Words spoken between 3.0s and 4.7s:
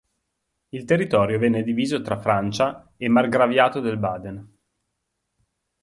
margraviato del Baden.